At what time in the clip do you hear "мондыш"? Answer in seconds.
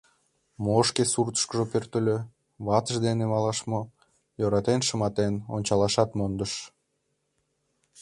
6.17-6.53